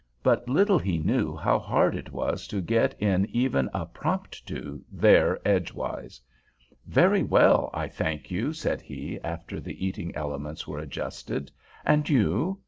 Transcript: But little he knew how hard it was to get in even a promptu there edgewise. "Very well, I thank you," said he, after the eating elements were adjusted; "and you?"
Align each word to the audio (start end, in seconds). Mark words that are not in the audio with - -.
But 0.23 0.49
little 0.49 0.79
he 0.79 0.97
knew 0.97 1.35
how 1.35 1.59
hard 1.59 1.95
it 1.95 2.11
was 2.11 2.47
to 2.47 2.59
get 2.59 2.95
in 2.99 3.27
even 3.29 3.69
a 3.71 3.85
promptu 3.85 4.81
there 4.91 5.39
edgewise. 5.47 6.19
"Very 6.87 7.21
well, 7.21 7.69
I 7.71 7.87
thank 7.87 8.31
you," 8.31 8.51
said 8.51 8.81
he, 8.81 9.19
after 9.23 9.59
the 9.59 9.85
eating 9.85 10.15
elements 10.15 10.67
were 10.67 10.79
adjusted; 10.79 11.51
"and 11.85 12.09
you?" 12.09 12.59